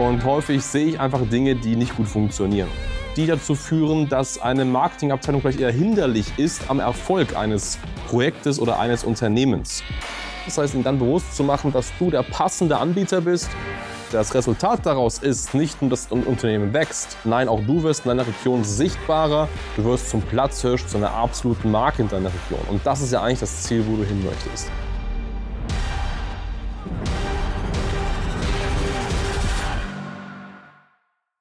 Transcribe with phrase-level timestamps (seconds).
[0.00, 2.68] Und häufig sehe ich einfach Dinge, die nicht gut funktionieren.
[3.16, 7.78] Die dazu führen, dass eine Marketingabteilung vielleicht eher hinderlich ist am Erfolg eines
[8.08, 9.82] Projektes oder eines Unternehmens.
[10.46, 13.50] Das heißt, ihnen dann bewusst zu machen, dass du der passende Anbieter bist.
[14.10, 18.08] Das Resultat daraus ist nicht nur, dass das Unternehmen wächst, nein, auch du wirst in
[18.08, 22.66] deiner Region sichtbarer, du wirst zum Platzhirsch, zu einer absoluten Marke in deiner Region.
[22.70, 24.70] Und das ist ja eigentlich das Ziel, wo du hin möchtest.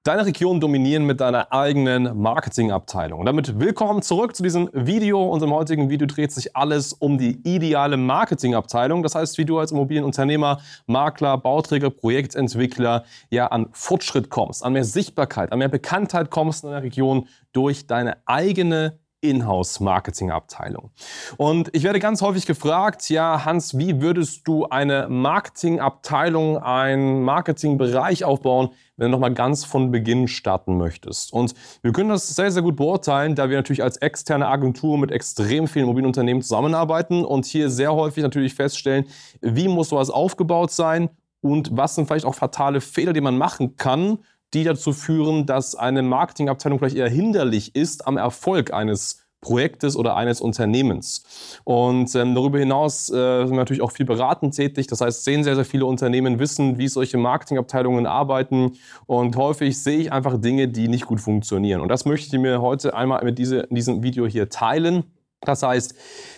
[0.10, 3.20] Deine Region dominieren mit deiner eigenen Marketingabteilung.
[3.20, 5.24] Und damit willkommen zurück zu diesem Video.
[5.24, 9.04] Unserem heutigen Video dreht sich alles um die ideale Marketingabteilung.
[9.04, 14.84] Das heißt, wie du als Immobilienunternehmer, Makler, Bauträger, Projektentwickler ja an Fortschritt kommst, an mehr
[14.84, 20.92] Sichtbarkeit, an mehr Bekanntheit kommst in deiner Region durch deine eigene Inhouse-Marketing-Abteilung.
[21.38, 28.24] Und ich werde ganz häufig gefragt, ja, Hans, wie würdest du eine Marketing-Abteilung, einen Marketingbereich
[28.24, 31.34] aufbauen, wenn du nochmal ganz von Beginn starten möchtest?
[31.34, 35.12] Und wir können das sehr, sehr gut beurteilen, da wir natürlich als externe Agentur mit
[35.12, 39.06] extrem vielen Immobilienunternehmen zusammenarbeiten und hier sehr häufig natürlich feststellen,
[39.42, 41.10] wie muss sowas aufgebaut sein
[41.42, 44.20] und was sind vielleicht auch fatale Fehler, die man machen kann,
[44.54, 50.16] die dazu führen, dass eine Marketingabteilung vielleicht eher hinderlich ist am Erfolg eines Projektes oder
[50.18, 51.24] eines Unternehmens.
[51.64, 54.88] Und ähm, darüber hinaus äh, sind wir natürlich auch viel beratend tätig.
[54.88, 58.74] Das heißt, sehen sehr, sehr viele Unternehmen, wissen, wie solche Marketingabteilungen arbeiten.
[59.06, 61.82] Und häufig sehe ich einfach Dinge, die nicht gut funktionieren.
[61.82, 65.06] Und das möchte ich mir heute einmal mit diese, in diesem Video hier teilen.
[65.42, 65.96] Das heißt,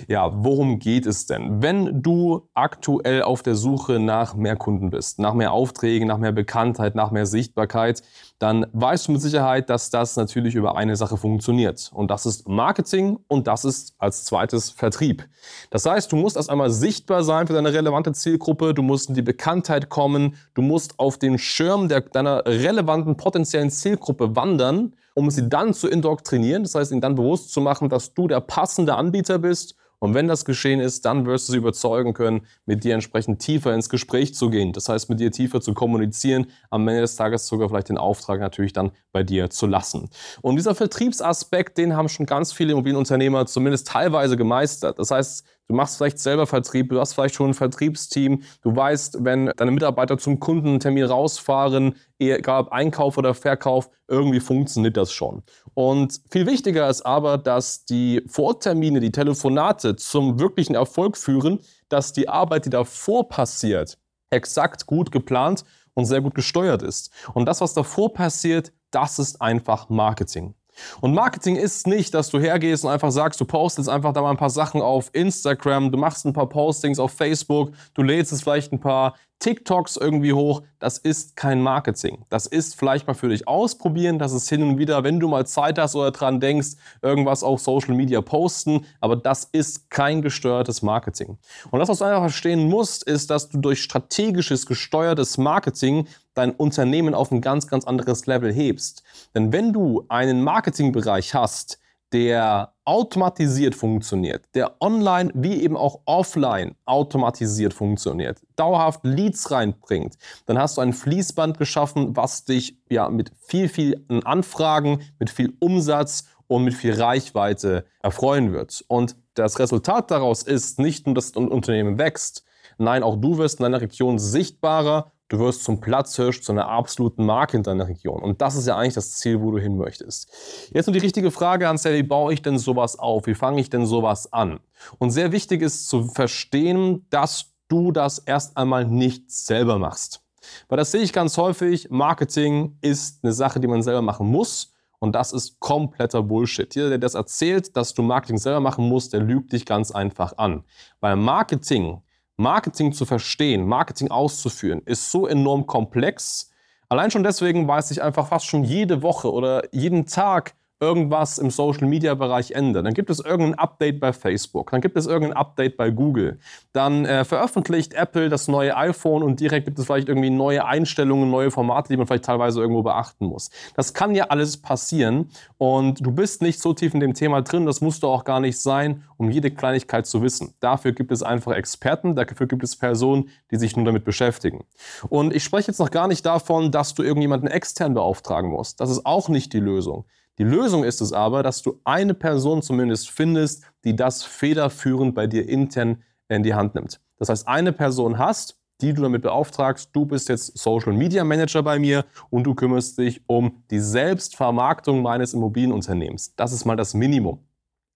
[0.07, 1.63] ja, worum geht es denn?
[1.63, 6.31] Wenn du aktuell auf der Suche nach mehr Kunden bist, nach mehr Aufträgen, nach mehr
[6.31, 8.03] Bekanntheit, nach mehr Sichtbarkeit,
[8.37, 11.89] dann weißt du mit Sicherheit, dass das natürlich über eine Sache funktioniert.
[11.95, 15.27] Und das ist Marketing und das ist als zweites Vertrieb.
[15.71, 19.15] Das heißt, du musst erst einmal sichtbar sein für deine relevante Zielgruppe, du musst in
[19.15, 25.29] die Bekanntheit kommen, du musst auf den Schirm der, deiner relevanten potenziellen Zielgruppe wandern um
[25.29, 28.95] sie dann zu indoktrinieren, das heißt ihnen dann bewusst zu machen, dass du der passende
[28.95, 29.75] Anbieter bist.
[30.03, 33.71] Und wenn das geschehen ist, dann wirst du sie überzeugen können, mit dir entsprechend tiefer
[33.75, 34.73] ins Gespräch zu gehen.
[34.73, 38.39] Das heißt, mit dir tiefer zu kommunizieren, am Ende des Tages sogar vielleicht den Auftrag
[38.39, 40.09] natürlich dann bei dir zu lassen.
[40.41, 44.97] Und dieser Vertriebsaspekt, den haben schon ganz viele Immobilienunternehmer zumindest teilweise gemeistert.
[44.97, 49.23] Das heißt, Du machst vielleicht selber Vertrieb, du hast vielleicht schon ein Vertriebsteam, du weißt,
[49.23, 55.43] wenn deine Mitarbeiter zum Kundentermin rausfahren, egal ob Einkauf oder Verkauf, irgendwie funktioniert das schon.
[55.73, 62.11] Und viel wichtiger ist aber, dass die Vortermine, die Telefonate zum wirklichen Erfolg führen, dass
[62.11, 63.97] die Arbeit, die davor passiert,
[64.29, 65.63] exakt gut geplant
[65.93, 67.11] und sehr gut gesteuert ist.
[67.33, 70.53] Und das, was davor passiert, das ist einfach Marketing.
[71.01, 74.31] Und Marketing ist nicht, dass du hergehst und einfach sagst, du postest einfach da mal
[74.31, 78.41] ein paar Sachen auf Instagram, du machst ein paar Postings auf Facebook, du lädst es
[78.41, 80.61] vielleicht ein paar TikToks irgendwie hoch.
[80.79, 82.25] Das ist kein Marketing.
[82.29, 84.19] Das ist vielleicht mal für dich ausprobieren.
[84.19, 86.69] Das ist hin und wieder, wenn du mal Zeit hast oder dran denkst,
[87.01, 88.85] irgendwas auf Social Media posten.
[88.99, 91.37] Aber das ist kein gesteuertes Marketing.
[91.71, 96.51] Und das, was du einfach verstehen musst, ist, dass du durch strategisches, gesteuertes Marketing dein
[96.51, 99.03] Unternehmen auf ein ganz, ganz anderes Level hebst.
[99.35, 101.79] Denn wenn du einen Marketingbereich hast,
[102.11, 110.57] der automatisiert funktioniert, der online wie eben auch offline automatisiert funktioniert, dauerhaft Leads reinbringt, dann
[110.57, 116.25] hast du ein Fließband geschaffen, was dich ja mit viel, viel Anfragen, mit viel Umsatz
[116.47, 118.83] und mit viel Reichweite erfreuen wird.
[118.89, 122.43] Und das Resultat daraus ist nicht nur, dass das Unternehmen wächst,
[122.77, 127.25] nein, auch du wirst in deiner Region sichtbarer Du wirst zum Platzhirsch, zu einer absoluten
[127.25, 128.21] Marke in deiner Region.
[128.21, 130.29] Und das ist ja eigentlich das Ziel, wo du hin möchtest.
[130.73, 133.27] Jetzt nur die richtige Frage an wie baue ich denn sowas auf?
[133.27, 134.59] Wie fange ich denn sowas an?
[134.99, 140.21] Und sehr wichtig ist zu verstehen, dass du das erst einmal nicht selber machst.
[140.67, 141.89] Weil das sehe ich ganz häufig.
[141.89, 144.73] Marketing ist eine Sache, die man selber machen muss.
[144.99, 146.75] Und das ist kompletter Bullshit.
[146.75, 150.37] Jeder, der das erzählt, dass du Marketing selber machen musst, der lügt dich ganz einfach
[150.37, 150.65] an.
[150.99, 152.01] Weil Marketing
[152.41, 156.51] Marketing zu verstehen, Marketing auszuführen, ist so enorm komplex.
[156.89, 161.51] Allein schon deswegen weiß ich einfach fast schon jede Woche oder jeden Tag, irgendwas im
[161.51, 165.37] Social Media Bereich ändert, dann gibt es irgendein Update bei Facebook, dann gibt es irgendein
[165.37, 166.39] Update bei Google,
[166.73, 171.29] dann äh, veröffentlicht Apple das neue iPhone und direkt gibt es vielleicht irgendwie neue Einstellungen,
[171.29, 173.51] neue Formate, die man vielleicht teilweise irgendwo beachten muss.
[173.75, 177.65] Das kann ja alles passieren und du bist nicht so tief in dem Thema drin,
[177.65, 180.55] das musst du auch gar nicht sein, um jede Kleinigkeit zu wissen.
[180.59, 184.65] Dafür gibt es einfach Experten, dafür gibt es Personen, die sich nun damit beschäftigen.
[185.09, 188.79] Und ich spreche jetzt noch gar nicht davon, dass du irgendjemanden extern beauftragen musst.
[188.79, 190.05] Das ist auch nicht die Lösung.
[190.41, 195.27] Die Lösung ist es aber, dass du eine Person zumindest findest, die das federführend bei
[195.27, 196.99] dir intern in die Hand nimmt.
[197.19, 199.91] Das heißt, eine Person hast, die du damit beauftragst.
[199.93, 205.03] Du bist jetzt Social Media Manager bei mir und du kümmerst dich um die Selbstvermarktung
[205.03, 206.35] meines Immobilienunternehmens.
[206.35, 207.37] Das ist mal das Minimum.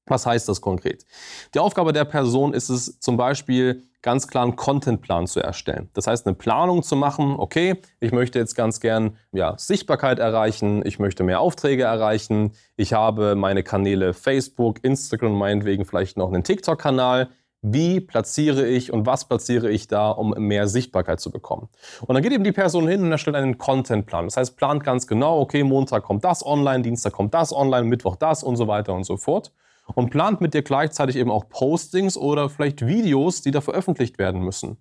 [0.07, 1.05] Was heißt das konkret?
[1.53, 5.89] Die Aufgabe der Person ist es zum Beispiel, ganz klar einen Contentplan zu erstellen.
[5.95, 10.85] Das heißt, eine Planung zu machen, okay, ich möchte jetzt ganz gern ja, Sichtbarkeit erreichen,
[10.85, 16.43] ich möchte mehr Aufträge erreichen, ich habe meine Kanäle Facebook, Instagram, meinetwegen vielleicht noch einen
[16.43, 17.29] TikTok-Kanal.
[17.63, 21.67] Wie platziere ich und was platziere ich da, um mehr Sichtbarkeit zu bekommen?
[22.05, 24.25] Und dann geht eben die Person hin und erstellt einen Contentplan.
[24.25, 28.17] Das heißt, plant ganz genau, okay, Montag kommt das online, Dienstag kommt das online, Mittwoch
[28.17, 29.51] das und so weiter und so fort
[29.93, 34.41] und plant mit dir gleichzeitig eben auch Postings oder vielleicht Videos, die da veröffentlicht werden
[34.41, 34.77] müssen.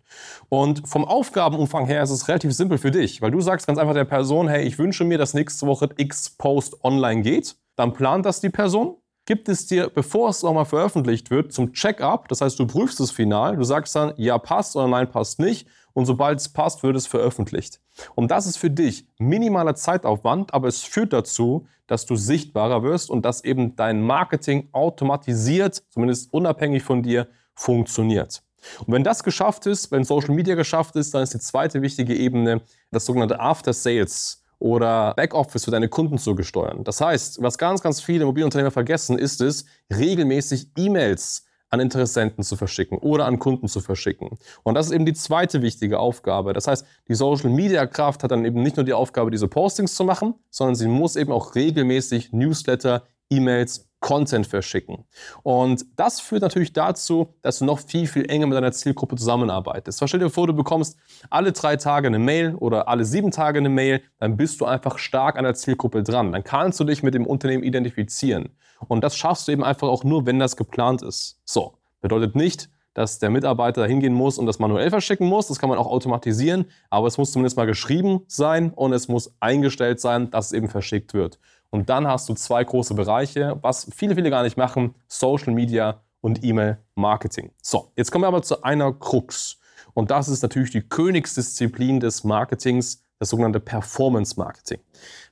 [0.48, 3.94] Und vom Aufgabenumfang her ist es relativ simpel für dich, weil du sagst ganz einfach
[3.94, 7.56] der Person, hey, ich wünsche mir, dass nächste Woche X Post online geht.
[7.76, 8.96] Dann plant das die Person
[9.26, 12.28] gibt es dir, bevor es nochmal veröffentlicht wird, zum Check-up.
[12.28, 15.66] Das heißt, du prüfst es final, du sagst dann, ja, passt oder nein, passt nicht.
[15.94, 17.80] Und sobald es passt, wird es veröffentlicht.
[18.14, 23.10] Und das ist für dich minimaler Zeitaufwand, aber es führt dazu, dass du sichtbarer wirst
[23.10, 28.42] und dass eben dein Marketing automatisiert, zumindest unabhängig von dir, funktioniert.
[28.80, 32.14] Und wenn das geschafft ist, wenn Social Media geschafft ist, dann ist die zweite wichtige
[32.14, 36.84] Ebene das sogenannte After Sales oder Backoffice für deine Kunden zu gesteuern.
[36.84, 41.44] Das heißt, was ganz, ganz viele Mobilunternehmer vergessen, ist es, regelmäßig E-Mails
[41.74, 44.30] an Interessenten zu verschicken oder an Kunden zu verschicken.
[44.62, 46.52] Und das ist eben die zweite wichtige Aufgabe.
[46.52, 49.94] Das heißt, die Social Media Kraft hat dann eben nicht nur die Aufgabe, diese Postings
[49.94, 55.06] zu machen, sondern sie muss eben auch regelmäßig Newsletter, E-Mails Content verschicken.
[55.42, 60.06] Und das führt natürlich dazu, dass du noch viel, viel enger mit deiner Zielgruppe zusammenarbeitest.
[60.06, 60.98] Stell dir vor, du bekommst
[61.30, 64.98] alle drei Tage eine Mail oder alle sieben Tage eine Mail, dann bist du einfach
[64.98, 66.32] stark an der Zielgruppe dran.
[66.32, 68.50] Dann kannst du dich mit dem Unternehmen identifizieren.
[68.88, 71.40] Und das schaffst du eben einfach auch nur, wenn das geplant ist.
[71.46, 75.48] So, bedeutet nicht, dass der Mitarbeiter hingehen muss und das manuell verschicken muss.
[75.48, 79.34] Das kann man auch automatisieren, aber es muss zumindest mal geschrieben sein und es muss
[79.40, 81.38] eingestellt sein, dass es eben verschickt wird.
[81.74, 86.02] Und dann hast du zwei große Bereiche, was viele, viele gar nicht machen, Social Media
[86.20, 87.50] und E-Mail-Marketing.
[87.60, 89.58] So, jetzt kommen wir aber zu einer Krux.
[89.92, 94.78] Und das ist natürlich die Königsdisziplin des Marketings, das sogenannte Performance Marketing.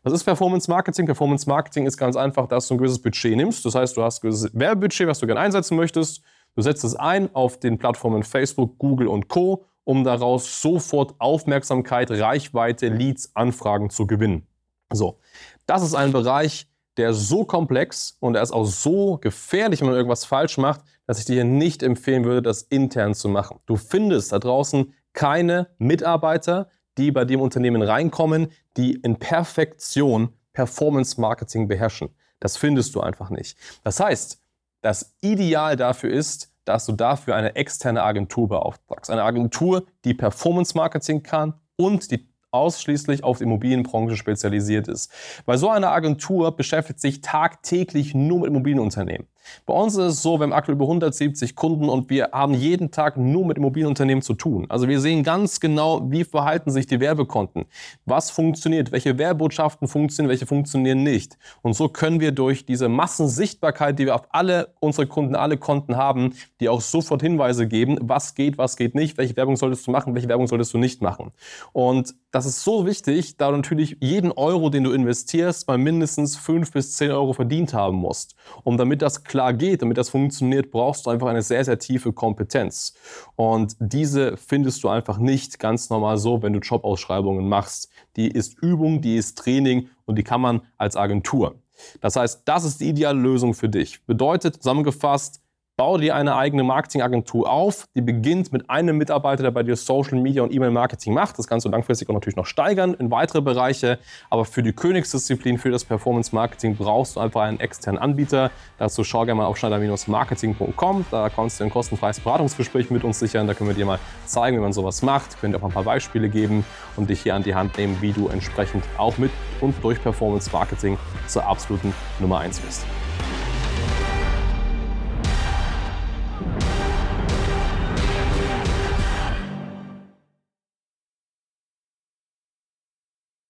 [0.02, 1.06] Was ist Performance Marketing?
[1.06, 3.64] Performance Marketing ist ganz einfach, dass du ein gewisses Budget nimmst.
[3.64, 6.22] Das heißt, du hast ein gewisses Werbebudget, was du gerne einsetzen möchtest.
[6.56, 12.10] Du setzt es ein auf den Plattformen Facebook, Google und Co., um daraus sofort Aufmerksamkeit,
[12.10, 14.48] Reichweite, Leads, Anfragen zu gewinnen.
[14.94, 15.18] So,
[15.66, 19.88] das ist ein Bereich, der ist so komplex und er ist auch so gefährlich, wenn
[19.88, 23.58] man irgendwas falsch macht, dass ich dir nicht empfehlen würde, das intern zu machen.
[23.66, 31.20] Du findest da draußen keine Mitarbeiter, die bei dem Unternehmen reinkommen, die in Perfektion Performance
[31.20, 32.10] Marketing beherrschen.
[32.40, 33.56] Das findest du einfach nicht.
[33.84, 34.42] Das heißt,
[34.82, 39.10] das Ideal dafür ist, dass du dafür eine externe Agentur beauftragst.
[39.10, 45.10] Eine Agentur, die Performance Marketing kann und die ausschließlich auf die Immobilienbranche spezialisiert ist.
[45.46, 49.26] Weil so eine Agentur beschäftigt sich tagtäglich nur mit Immobilienunternehmen.
[49.66, 52.90] Bei uns ist es so, wir haben aktuell über 170 Kunden und wir haben jeden
[52.90, 54.66] Tag nur mit Immobilienunternehmen zu tun.
[54.68, 57.66] Also wir sehen ganz genau, wie verhalten sich die Werbekonten.
[58.04, 61.38] Was funktioniert, welche Werbotschaften funktionieren, welche funktionieren nicht.
[61.62, 65.96] Und so können wir durch diese Massensichtbarkeit, die wir auf alle unsere Kunden, alle Konten
[65.96, 69.90] haben, die auch sofort Hinweise geben, was geht, was geht nicht, welche Werbung solltest du
[69.90, 71.32] machen, welche Werbung solltest du nicht machen.
[71.72, 76.36] Und das ist so wichtig, da du natürlich jeden Euro, den du investierst, mal mindestens
[76.36, 78.34] 5 bis 10 Euro verdient haben musst.
[78.64, 82.12] Um damit das klar geht, damit das funktioniert, brauchst du einfach eine sehr, sehr tiefe
[82.12, 82.92] Kompetenz.
[83.34, 87.88] Und diese findest du einfach nicht ganz normal so, wenn du Jobausschreibungen machst.
[88.16, 91.54] Die ist Übung, die ist Training und die kann man als Agentur.
[92.02, 94.04] Das heißt, das ist die ideale Lösung für dich.
[94.04, 95.40] Bedeutet zusammengefasst,
[95.78, 100.20] Bau dir eine eigene Marketingagentur auf, die beginnt mit einem Mitarbeiter, der bei dir Social
[100.20, 101.38] Media und E-Mail-Marketing macht.
[101.38, 103.98] Das kannst du langfristig auch natürlich noch steigern in weitere Bereiche.
[104.28, 108.50] Aber für die Königsdisziplin, für das Performance-Marketing brauchst du einfach einen externen Anbieter.
[108.76, 111.06] Dazu schau gerne mal auf schneider-marketing.com.
[111.10, 113.46] Da kannst du ein kostenfreies Beratungsgespräch mit uns sichern.
[113.46, 115.40] Da können wir dir mal zeigen, wie man sowas macht.
[115.40, 118.12] Können dir auch ein paar Beispiele geben und dich hier an die Hand nehmen, wie
[118.12, 119.30] du entsprechend auch mit
[119.62, 122.84] und durch Performance-Marketing zur absoluten Nummer 1 wirst.